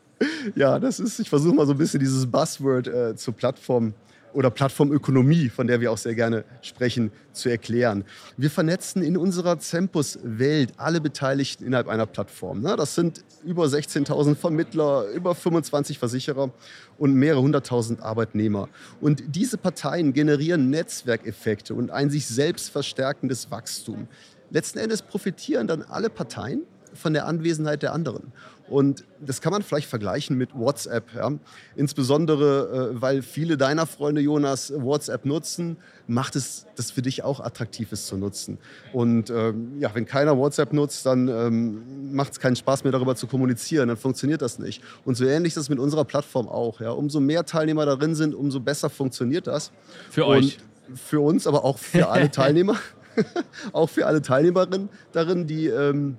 ja, 0.55 0.79
das 0.79 1.01
ist, 1.01 1.19
ich 1.19 1.29
versuche 1.29 1.55
mal 1.55 1.67
so 1.67 1.73
ein 1.73 1.79
bisschen 1.79 2.01
dieses 2.01 2.27
Buzzword 2.27 2.87
äh, 2.87 3.17
zur 3.17 3.35
Plattform 3.35 3.95
oder 4.35 4.51
Plattformökonomie, 4.51 5.49
von 5.49 5.67
der 5.67 5.81
wir 5.81 5.93
auch 5.93 5.99
sehr 5.99 6.15
gerne 6.15 6.45
sprechen, 6.61 7.13
zu 7.33 7.49
erklären. 7.49 8.05
Wir 8.37 8.51
vernetzen 8.51 9.03
in 9.03 9.17
unserer 9.17 9.59
Zempus-Welt 9.59 10.73
alle 10.77 11.01
Beteiligten 11.01 11.65
innerhalb 11.65 11.89
einer 11.89 12.07
Plattform. 12.07 12.61
Ne? 12.61 12.75
Das 12.77 12.95
sind 12.95 13.25
über 13.45 13.65
16.000 13.65 14.35
Vermittler, 14.35 15.07
über 15.15 15.35
25 15.35 15.99
Versicherer 15.99 16.51
und 16.99 17.15
mehrere 17.15 17.43
hunderttausend 17.43 18.03
Arbeitnehmer. 18.03 18.69
Und 19.01 19.23
diese 19.29 19.57
Parteien 19.57 20.13
generieren 20.13 20.69
Netzwerkeffekte 20.69 21.75
und 21.75 21.91
ein 21.91 22.11
sich 22.11 22.27
selbst 22.27 22.71
verstärkendes 22.71 23.51
Wachstum. 23.51 24.09
Letzten 24.55 24.79
Endes 24.79 25.03
profitieren 25.03 25.67
dann 25.67 25.83
alle 25.83 26.09
Parteien 26.09 26.63
von 26.95 27.13
der 27.13 27.27
Anwesenheit 27.27 27.83
der 27.83 27.93
anderen. 27.93 28.33
Und 28.69 29.05
das 29.19 29.41
kann 29.41 29.53
man 29.53 29.63
vielleicht 29.63 29.89
vergleichen 29.89 30.39
mit 30.39 30.55
WhatsApp. 30.55 31.13
Ja? 31.13 31.33
Insbesondere, 31.75 32.93
äh, 32.93 33.03
weil 33.03 33.23
viele 33.23 33.57
deiner 33.57 33.85
Freunde, 33.85 34.21
Jonas, 34.21 34.73
WhatsApp 34.73 35.25
nutzen, 35.25 35.77
macht 36.07 36.37
es 36.37 36.67
das 36.77 36.93
für 36.93 37.03
dich 37.03 37.25
auch 37.25 37.41
attraktiv, 37.41 37.91
es 37.91 38.07
zu 38.07 38.17
nutzen. 38.17 38.59
Und 38.93 39.29
ähm, 39.29 39.73
ja, 39.81 39.93
wenn 39.93 40.07
keiner 40.07 40.39
WhatsApp 40.39 40.73
nutzt, 40.73 41.05
dann 41.05 41.27
ähm, 41.27 42.15
macht 42.15 42.35
es 42.35 42.39
keinen 42.39 42.55
Spaß 42.55 42.85
mehr, 42.85 42.93
darüber 42.93 43.17
zu 43.17 43.27
kommunizieren. 43.27 43.89
Dann 43.89 43.97
funktioniert 43.97 44.41
das 44.41 44.61
nicht. 44.61 44.81
Und 45.05 45.17
so 45.17 45.25
ähnlich 45.25 45.55
ist 45.55 45.63
es 45.63 45.69
mit 45.69 45.81
unserer 45.81 46.05
Plattform 46.05 46.49
auch. 46.49 46.81
Ja? 46.81 46.93
Umso 46.93 47.19
mehr 47.19 47.45
Teilnehmer 47.45 47.87
darin 47.87 48.15
sind, 48.15 48.37
umso 48.37 48.61
besser 48.61 48.89
funktioniert 48.89 49.49
das. 49.49 49.73
Für 50.11 50.27
Und 50.27 50.37
euch. 50.37 50.59
Für 50.95 51.21
uns, 51.21 51.49
aber 51.49 51.65
auch 51.65 51.79
für 51.79 52.09
alle 52.11 52.31
Teilnehmer. 52.31 52.77
auch 53.73 53.89
für 53.89 54.07
alle 54.07 54.23
Teilnehmerinnen 54.23 54.89
darin, 55.13 55.47
die 55.47 55.67
ähm, 55.67 56.17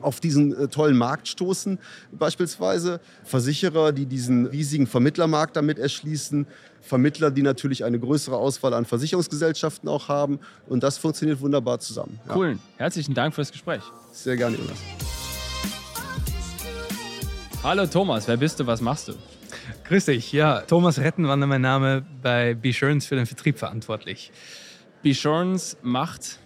auf 0.00 0.20
diesen 0.20 0.56
äh, 0.56 0.68
tollen 0.68 0.96
Markt 0.96 1.28
stoßen. 1.28 1.78
Beispielsweise 2.12 3.00
Versicherer, 3.24 3.92
die 3.92 4.06
diesen 4.06 4.46
riesigen 4.46 4.86
Vermittlermarkt 4.86 5.56
damit 5.56 5.78
erschließen. 5.78 6.46
Vermittler, 6.80 7.30
die 7.30 7.42
natürlich 7.42 7.84
eine 7.84 7.98
größere 7.98 8.36
Auswahl 8.36 8.72
an 8.74 8.84
Versicherungsgesellschaften 8.84 9.88
auch 9.88 10.08
haben. 10.08 10.38
Und 10.68 10.82
das 10.82 10.98
funktioniert 10.98 11.40
wunderbar 11.40 11.80
zusammen. 11.80 12.20
Ja. 12.28 12.36
Cool. 12.36 12.58
Herzlichen 12.76 13.14
Dank 13.14 13.34
für 13.34 13.40
das 13.40 13.52
Gespräch. 13.52 13.82
Sehr 14.12 14.36
gerne, 14.36 14.56
Jonas. 14.56 14.78
Hallo 17.62 17.86
Thomas, 17.86 18.28
wer 18.28 18.36
bist 18.36 18.60
du, 18.60 18.66
was 18.66 18.80
machst 18.80 19.08
du? 19.08 19.14
Grüß 19.88 20.04
dich, 20.04 20.32
ja, 20.32 20.60
Thomas 20.60 20.98
Rettenwander 20.98 21.46
mein 21.48 21.60
Name, 21.60 22.04
bei 22.22 22.54
Besurance 22.54 23.08
für 23.08 23.16
den 23.16 23.26
Vertrieb 23.26 23.58
verantwortlich. 23.58 24.30
Besurance 25.02 25.76
macht 25.82 26.38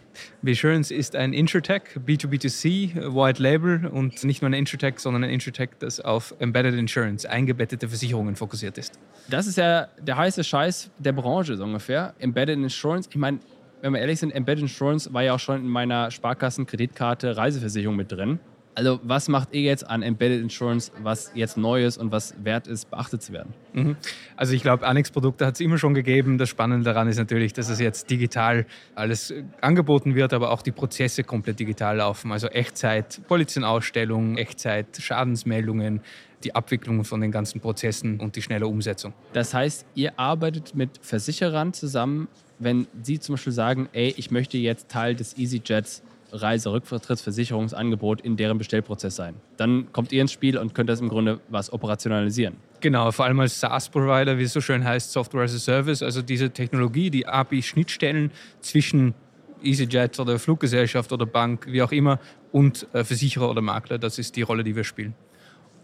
Besurance 0.42 0.92
ist 0.94 1.16
ein 1.16 1.32
Insurtech, 1.32 1.82
B2B2C, 2.06 3.14
White 3.14 3.42
Label 3.42 3.86
und 3.86 4.22
nicht 4.24 4.42
nur 4.42 4.50
ein 4.50 4.54
Insurtech, 4.54 4.98
sondern 4.98 5.24
ein 5.24 5.30
Insurtech, 5.30 5.70
das 5.78 6.00
auf 6.00 6.34
Embedded 6.38 6.74
Insurance, 6.74 7.28
eingebettete 7.28 7.88
Versicherungen 7.88 8.36
fokussiert 8.36 8.78
ist. 8.78 8.98
Das 9.28 9.46
ist 9.46 9.56
ja 9.56 9.88
der 10.00 10.16
heiße 10.16 10.44
Scheiß 10.44 10.90
der 10.98 11.12
Branche 11.12 11.56
so 11.56 11.64
ungefähr. 11.64 12.14
Embedded 12.18 12.56
Insurance, 12.56 13.08
ich 13.10 13.16
meine, 13.16 13.40
wenn 13.80 13.92
wir 13.92 14.00
ehrlich 14.00 14.20
sind, 14.20 14.32
Embedded 14.32 14.62
Insurance 14.62 15.12
war 15.12 15.22
ja 15.22 15.34
auch 15.34 15.40
schon 15.40 15.60
in 15.60 15.68
meiner 15.68 16.10
Sparkassen-Kreditkarte 16.10 17.36
Reiseversicherung 17.36 17.96
mit 17.96 18.12
drin. 18.12 18.38
Also 18.74 19.00
was 19.02 19.28
macht 19.28 19.52
ihr 19.52 19.60
jetzt 19.60 19.86
an 19.88 20.02
Embedded 20.02 20.40
Insurance, 20.40 20.90
was 21.02 21.30
jetzt 21.34 21.58
neu 21.58 21.84
ist 21.84 21.98
und 21.98 22.10
was 22.10 22.34
wert 22.42 22.66
ist, 22.66 22.90
beachtet 22.90 23.22
zu 23.22 23.32
werden? 23.32 23.52
Mhm. 23.74 23.96
Also 24.36 24.54
ich 24.54 24.62
glaube, 24.62 24.86
Annex-Produkte 24.86 25.44
hat 25.44 25.54
es 25.54 25.60
immer 25.60 25.76
schon 25.76 25.94
gegeben. 25.94 26.38
Das 26.38 26.48
Spannende 26.48 26.84
daran 26.84 27.08
ist 27.08 27.18
natürlich, 27.18 27.52
dass 27.52 27.68
es 27.68 27.80
jetzt 27.80 28.10
digital 28.10 28.66
alles 28.94 29.34
angeboten 29.60 30.14
wird, 30.14 30.32
aber 30.32 30.50
auch 30.50 30.62
die 30.62 30.72
Prozesse 30.72 31.22
komplett 31.22 31.60
digital 31.60 31.98
laufen. 31.98 32.32
Also 32.32 32.48
Echtzeit, 32.48 33.20
Polizeienausstellung, 33.28 34.38
Echtzeit, 34.38 34.86
Schadensmeldungen, 34.98 36.00
die 36.44 36.54
Abwicklung 36.54 37.04
von 37.04 37.20
den 37.20 37.30
ganzen 37.30 37.60
Prozessen 37.60 38.20
und 38.20 38.36
die 38.36 38.42
schnelle 38.42 38.66
Umsetzung. 38.66 39.12
Das 39.32 39.54
heißt, 39.54 39.86
ihr 39.94 40.18
arbeitet 40.18 40.74
mit 40.74 40.98
Versicherern 41.02 41.72
zusammen, 41.72 42.28
wenn 42.58 42.86
sie 43.02 43.18
zum 43.18 43.34
Beispiel 43.34 43.52
sagen, 43.52 43.88
ey, 43.92 44.14
ich 44.16 44.30
möchte 44.30 44.56
jetzt 44.56 44.88
Teil 44.88 45.14
des 45.14 45.36
EasyJets 45.36 46.02
Reiserücktrittsversicherungsangebot 46.32 48.20
in 48.22 48.36
deren 48.36 48.58
Bestellprozess 48.58 49.16
sein. 49.16 49.34
Dann 49.56 49.92
kommt 49.92 50.12
ihr 50.12 50.22
ins 50.22 50.32
Spiel 50.32 50.56
und 50.58 50.74
könnt 50.74 50.88
das 50.88 51.00
im 51.00 51.08
Grunde 51.08 51.40
was 51.48 51.72
operationalisieren. 51.72 52.56
Genau, 52.80 53.12
vor 53.12 53.26
allem 53.26 53.38
als 53.40 53.60
SaaS-Provider, 53.60 54.38
wie 54.38 54.44
es 54.44 54.52
so 54.52 54.60
schön 54.60 54.84
heißt, 54.84 55.12
Software 55.12 55.44
as 55.44 55.54
a 55.54 55.58
Service, 55.58 56.02
also 56.02 56.22
diese 56.22 56.50
Technologie, 56.50 57.10
die 57.10 57.26
API-Schnittstellen 57.26 58.32
zwischen 58.60 59.14
EasyJet 59.62 60.18
oder 60.18 60.38
Fluggesellschaft 60.38 61.12
oder 61.12 61.26
Bank, 61.26 61.66
wie 61.68 61.82
auch 61.82 61.92
immer, 61.92 62.18
und 62.50 62.86
äh, 62.92 63.04
Versicherer 63.04 63.48
oder 63.50 63.62
Makler, 63.62 63.98
das 63.98 64.18
ist 64.18 64.34
die 64.36 64.42
Rolle, 64.42 64.64
die 64.64 64.74
wir 64.74 64.84
spielen. 64.84 65.14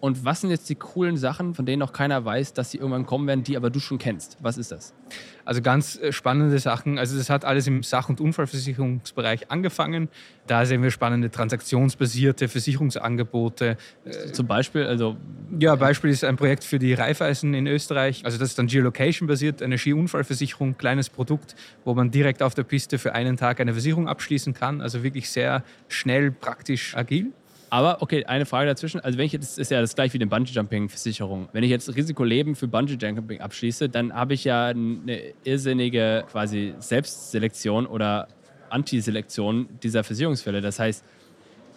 Und 0.01 0.25
was 0.25 0.43
sind 0.43 0.51
jetzt 0.51 0.69
die 0.69 0.77
coolen 0.77 1.17
Sachen, 1.17 1.55
von 1.55 1.67
denen 1.67 1.81
noch 1.81 1.93
keiner 1.93 2.25
weiß, 2.25 2.53
dass 2.53 2.71
sie 2.71 2.79
irgendwann 2.79 3.05
kommen 3.05 3.27
werden, 3.27 3.43
die 3.43 3.57
aber 3.57 3.71
du 3.71 3.81
schon 3.81 3.99
kennst? 3.99 4.37
Was 4.41 4.57
ist 4.57 4.71
das? 4.71 4.95
Also 5.45 5.61
ganz 5.61 5.99
äh, 5.99 6.13
spannende 6.13 6.59
Sachen. 6.59 6.99
Also 6.99 7.17
das 7.17 7.31
hat 7.31 7.45
alles 7.45 7.67
im 7.67 7.83
Sach- 7.83 8.09
und 8.09 8.21
Unfallversicherungsbereich 8.21 9.51
angefangen. 9.51 10.09
Da 10.47 10.67
sehen 10.67 10.83
wir 10.83 10.91
spannende 10.91 11.31
transaktionsbasierte 11.31 12.49
Versicherungsangebote. 12.49 13.77
Zum 14.33 14.47
Beispiel, 14.47 14.85
also 14.85 15.17
ja, 15.59 15.75
Beispiel 15.75 16.11
ist 16.11 16.23
ein 16.23 16.37
Projekt 16.37 16.65
für 16.65 16.79
die 16.79 16.95
Raiffeisen 16.95 17.55
in 17.55 17.67
Österreich. 17.67 18.25
Also 18.25 18.39
das 18.39 18.51
ist 18.51 18.59
dann 18.59 18.67
Geolocation-basiert, 18.67 19.63
eine 19.63 19.79
Skiunfallversicherung, 19.79 20.77
kleines 20.77 21.09
Produkt, 21.09 21.57
wo 21.85 21.95
man 21.95 22.11
direkt 22.11 22.43
auf 22.43 22.55
der 22.55 22.63
Piste 22.65 22.99
für 22.99 23.15
einen 23.15 23.37
Tag 23.37 23.61
eine 23.61 23.73
Versicherung 23.73 24.07
abschließen 24.07 24.55
kann. 24.55 24.81
Also 24.81 25.03
wirklich 25.03 25.29
sehr 25.31 25.65
schnell, 25.89 26.31
praktisch, 26.31 26.97
agil. 26.97 27.33
Aber 27.71 28.03
okay, 28.03 28.25
eine 28.25 28.47
Frage 28.47 28.67
dazwischen. 28.67 29.01
Also 29.01 29.19
wenn 29.19 29.27
ich 29.27 29.33
jetzt, 29.33 29.59
ist 29.59 29.71
ja 29.71 29.81
das 29.81 29.95
gleich 29.95 30.13
wie 30.15 30.19
eine 30.19 30.27
Bungee-Jumping-Versicherung. 30.27 31.49
Wenn 31.53 31.65
ich 31.65 31.71
jetzt 31.71 31.95
Risikoleben 31.95 32.55
für 32.55 32.67
Bungee-Jumping 32.67 33.41
abschließe, 33.41 33.89
dann 33.89 34.13
habe 34.15 34.35
ich 34.35 34.45
ja 34.45 34.67
eine 34.67 35.35
irrsinnige 35.45 36.25
quasi 36.31 36.75
Selbstselektion 36.79 37.87
oder 37.87 38.29
Antiselektion 38.71 39.69
dieser 39.83 40.05
Versicherungsfälle. 40.05 40.61
Das 40.61 40.79
heißt, 40.79 41.05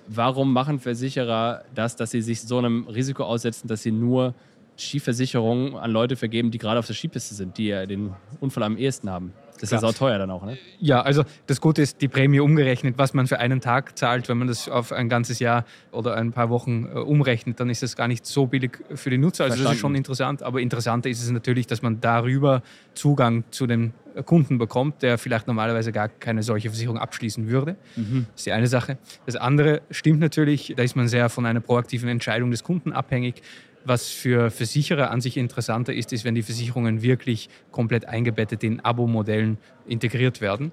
warum 0.08 0.54
machen 0.54 0.80
Versicherer 0.80 1.64
das, 1.76 1.96
dass 1.96 2.12
sie 2.12 2.22
sich 2.22 2.42
so 2.42 2.58
einem 2.58 2.88
Risiko 2.88 3.24
aussetzen, 3.24 3.68
dass 3.68 3.84
sie 3.84 3.92
nur 3.92 4.34
Skiversicherungen 4.78 5.76
an 5.76 5.92
Leute 5.92 6.16
vergeben, 6.16 6.52
die 6.52 6.58
gerade 6.58 6.80
auf 6.80 6.88
der 6.88 6.96
Skipiste 6.96 7.36
sind, 7.36 7.58
die 7.58 7.68
ja 7.68 7.86
den 7.86 8.14
Unfall 8.40 8.64
am 8.64 8.78
ehesten 8.78 9.10
haben? 9.10 9.34
Das 9.62 9.72
ist 9.72 9.82
ja 9.82 9.92
teuer 9.92 10.18
dann 10.18 10.32
auch, 10.32 10.44
ne? 10.44 10.58
Ja, 10.80 11.02
also 11.02 11.24
das 11.48 11.62
Gute 11.62 11.82
ist 11.82 12.02
die 12.02 12.08
Prämie 12.08 12.40
umgerechnet, 12.40 12.98
was 12.98 13.14
man 13.14 13.28
für 13.28 13.40
einen 13.40 13.62
Tag 13.62 13.98
zahlt. 13.98 14.28
Wenn 14.28 14.38
man 14.38 14.48
das 14.48 14.68
auf 14.68 14.92
ein 14.92 15.08
ganzes 15.08 15.40
Jahr 15.40 15.66
oder 15.92 16.16
ein 16.16 16.32
paar 16.32 16.50
Wochen 16.50 16.86
äh, 16.86 17.00
umrechnet, 17.00 17.60
dann 17.60 17.70
ist 17.70 17.84
das 17.84 17.96
gar 17.96 18.08
nicht 18.08 18.26
so 18.26 18.48
billig 18.48 18.80
für 18.94 19.10
die 19.10 19.18
Nutzer. 19.18 19.46
Also 19.46 19.54
Verstanden. 19.54 19.70
das 19.70 19.76
ist 19.76 19.82
schon 19.82 19.96
interessant. 19.96 20.44
Aber 20.44 20.60
interessanter 20.60 21.10
ist 21.10 21.22
es 21.22 21.30
natürlich, 21.30 21.68
dass 21.68 21.82
man 21.82 22.02
darüber 22.02 22.64
Zugang 22.94 23.44
zu 23.52 23.68
den 23.68 23.94
Kunden 24.26 24.58
bekommt, 24.58 25.02
der 25.04 25.18
vielleicht 25.18 25.48
normalerweise 25.48 25.92
gar 25.92 26.10
keine 26.10 26.44
solche 26.44 26.70
Versicherung 26.70 26.98
abschließen 26.98 27.50
würde. 27.50 27.76
Mhm. 27.96 28.28
Das 28.32 28.42
ist 28.42 28.46
die 28.46 28.52
eine 28.52 28.68
Sache. 28.68 28.98
Das 29.26 29.36
andere 29.36 29.82
stimmt 29.90 30.20
natürlich, 30.20 30.74
da 30.76 30.84
ist 30.84 30.96
man 30.96 31.08
sehr 31.08 31.30
von 31.30 31.46
einer 31.46 31.62
proaktiven 31.62 32.10
Entscheidung 32.10 32.52
des 32.52 32.64
Kunden 32.64 32.94
abhängig. 32.94 33.42
Was 33.84 34.10
für 34.10 34.52
Versicherer 34.52 35.10
an 35.10 35.22
sich 35.22 35.38
interessanter 35.38 35.94
ist, 35.94 36.14
ist, 36.14 36.24
wenn 36.24 36.36
die 36.36 36.44
Versicherungen 36.44 37.02
wirklich 37.02 37.50
komplett 37.72 38.06
eingebettet 38.06 38.64
in 38.64 38.80
Abo-Modellen 38.80 39.58
integriert 39.88 40.40
werden, 40.40 40.72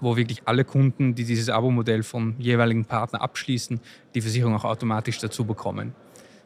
wo 0.00 0.16
wirklich 0.16 0.42
alle 0.44 0.64
Kunden, 0.64 1.14
die 1.14 1.24
dieses 1.24 1.48
Abo-Modell 1.48 2.04
vom 2.04 2.36
jeweiligen 2.38 2.84
Partner 2.84 3.22
abschließen, 3.22 3.80
die 4.14 4.20
Versicherung 4.20 4.54
auch 4.54 4.64
automatisch 4.64 5.18
dazu 5.18 5.44
bekommen. 5.44 5.94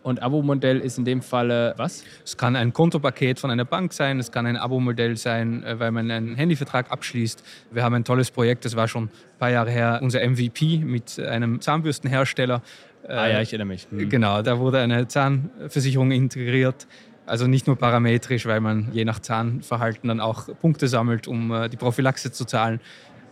Und 0.02 0.20
Abo-Modell 0.20 0.80
ist 0.80 0.99
in 0.99 1.04
dem 1.04 1.22
Falle 1.22 1.75
was? 1.76 2.04
Es 2.25 2.37
kann 2.37 2.56
ein 2.56 2.72
Kontopaket 2.72 3.38
von 3.38 3.50
einer 3.50 3.64
Bank 3.64 3.92
sein, 3.92 4.18
es 4.18 4.32
kann 4.32 4.46
ein 4.46 4.56
Abo-Modell 4.56 5.16
sein, 5.16 5.62
äh, 5.62 5.78
weil 5.78 5.92
man 5.92 6.11
einen 6.11 6.34
Handyvertrag 6.34 6.90
abschließt. 6.90 7.44
Wir 7.70 7.84
haben 7.84 7.94
ein 7.94 8.04
tolles 8.04 8.30
Projekt, 8.30 8.64
das 8.64 8.75
war 8.75 8.88
schon 8.88 9.04
ein 9.04 9.38
paar 9.38 9.50
Jahre 9.50 9.70
her, 9.70 10.00
unser 10.02 10.20
MVP 10.28 10.78
mit 10.78 11.20
einem 11.20 11.61
Zahnbürstenhersteller, 11.61 12.62
Ah 13.09 13.28
ja, 13.28 13.40
ich 13.40 13.50
erinnere 13.52 13.68
mich. 13.68 13.88
Mhm. 13.90 14.09
Genau, 14.09 14.42
da 14.42 14.59
wurde 14.59 14.78
eine 14.78 15.09
Zahnversicherung 15.09 16.12
integriert. 16.12 16.87
Also 17.26 17.47
nicht 17.47 17.66
nur 17.66 17.76
parametrisch, 17.76 18.47
weil 18.47 18.61
man 18.61 18.88
je 18.92 19.04
nach 19.04 19.21
Zahnverhalten 19.21 20.09
dann 20.09 20.21
auch 20.21 20.49
Punkte 20.61 20.88
sammelt, 20.88 21.28
um 21.28 21.52
äh, 21.52 21.68
die 21.68 21.76
Prophylaxe 21.76 22.32
zu 22.32 22.44
zahlen, 22.44 22.80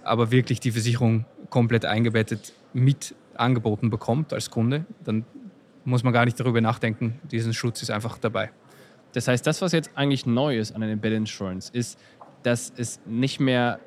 aber 0.05 0.31
wirklich 0.31 0.61
die 0.61 0.71
Versicherung 0.71 1.25
komplett 1.51 1.85
eingebettet 1.85 2.53
mit 2.73 3.15
angeboten 3.35 3.91
bekommt 3.91 4.33
als 4.33 4.51
Kunde. 4.51 4.85
Dann 5.05 5.25
muss 5.85 6.05
man 6.05 6.13
gar 6.13 6.25
nicht 6.25 6.39
darüber 6.39 6.61
nachdenken. 6.61 7.21
Diesen 7.31 7.53
Schutz 7.53 7.83
ist 7.83 7.91
einfach 7.91 8.19
dabei. 8.19 8.51
Das 9.13 9.27
heißt, 9.27 9.47
das, 9.47 9.61
was 9.61 9.73
jetzt 9.73 9.91
eigentlich 9.97 10.27
neu 10.27 10.57
ist 10.59 10.73
an 10.73 10.83
der 10.83 10.91
Embedded 10.91 11.19
Insurance, 11.19 11.71
ist, 11.73 11.99
dass 12.43 12.73
es 12.77 13.01
nicht 13.07 13.41
mehr 13.41 13.81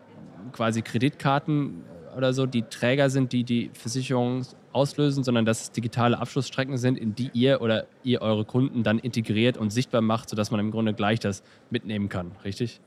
quasi 0.51 0.81
Kreditkarten 0.81 1.83
oder 2.15 2.34
so 2.34 2.46
die 2.46 2.63
Träger 2.63 3.10
sind, 3.10 3.32
die 3.32 3.43
die 3.43 3.72
Versicherung 3.74 4.46
auslösen, 4.72 5.24
sondern 5.24 5.46
dass 5.46 5.63
es 5.63 5.72
digitale 5.72 6.20
Abschlussstrecken 6.20 6.77
sind, 6.77 6.98
in 6.98 7.15
die 7.15 7.29
ihr 7.34 7.62
oder 7.62 7.86
ihr 8.03 8.22
eure 8.22 8.46
Kunden 8.46 8.84
dann 8.84 9.00
integriert 9.00 9.58
und 9.58 9.72
sichtbar 9.72 10.01
macht, 10.01 10.29
sodass 10.29 10.51
man 10.51 10.60
im 10.60 10.72
Grunde 10.72 10.93
gleich 10.93 11.20
das 11.20 11.43
mitnehmen 11.70 12.10
kann, 12.10 12.32
richtig? 12.43 12.82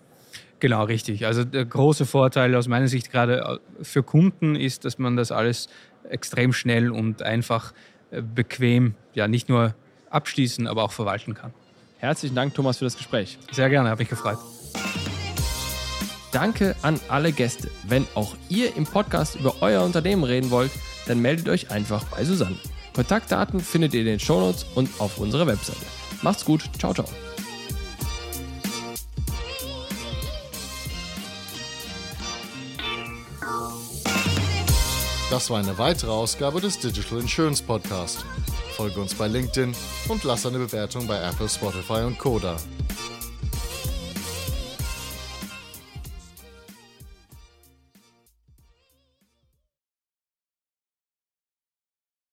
Genau, 0.59 0.85
richtig. 0.85 1.27
Also 1.27 1.45
der 1.45 1.65
große 1.65 2.07
Vorteil 2.07 2.55
aus 2.55 2.67
meiner 2.67 2.89
Sicht 2.89 3.11
gerade 3.11 3.61
äh, 3.79 3.85
für 3.85 4.03
Kunden 4.03 4.57
ist, 4.57 4.85
dass 4.85 4.99
man 4.99 5.17
das 5.17 5.31
alles 5.31 5.69
extrem 6.09 6.53
schnell 6.53 6.91
und 6.91 7.23
einfach 7.23 7.73
äh, 8.11 8.23
bequem, 8.23 8.95
ja 9.15 9.29
nicht 9.29 9.49
nur 9.49 9.75
abschließen, 10.11 10.67
aber 10.67 10.85
auch 10.85 10.93
verwalten 10.93 11.35
kann. 11.35 11.53
Herzlichen 11.99 12.35
Dank, 12.35 12.55
Thomas, 12.55 12.79
für 12.79 12.85
das 12.85 12.97
Gespräch. 12.97 13.39
Sehr 13.51 13.69
gerne, 13.69 13.91
habe 13.91 14.01
mich 14.01 14.09
gefreut. 14.09 14.39
Danke 16.37 16.77
an 16.83 17.01
alle 17.09 17.33
Gäste. 17.33 17.71
Wenn 17.85 18.07
auch 18.15 18.37
ihr 18.51 18.77
im 18.77 18.85
Podcast 18.85 19.37
über 19.37 19.63
euer 19.63 19.83
Unternehmen 19.83 20.23
reden 20.23 20.51
wollt, 20.51 20.71
dann 21.07 21.23
meldet 21.23 21.49
euch 21.49 21.71
einfach 21.71 22.05
bei 22.09 22.27
Susanne. 22.27 22.59
Kontaktdaten 22.95 23.59
findet 23.59 23.95
ihr 23.95 24.01
in 24.01 24.07
den 24.07 24.21
Shownotes 24.21 24.67
und 24.75 24.91
auf 24.99 25.17
unserer 25.17 25.47
Webseite. 25.47 25.81
Macht's 26.21 26.45
gut. 26.45 26.69
Ciao, 26.79 26.93
ciao. 26.93 27.07
Das 35.31 35.49
war 35.49 35.59
eine 35.59 35.79
weitere 35.79 36.11
Ausgabe 36.11 36.61
des 36.61 36.79
Digital 36.79 37.21
Insurance 37.21 37.63
Podcast. 37.63 38.27
Folge 38.77 39.01
uns 39.01 39.15
bei 39.15 39.27
LinkedIn 39.27 39.75
und 40.09 40.23
lass 40.23 40.45
eine 40.45 40.59
Bewertung 40.59 41.07
bei 41.07 41.19
Apple, 41.19 41.49
Spotify 41.49 42.03
und 42.05 42.19
Koda. 42.19 42.59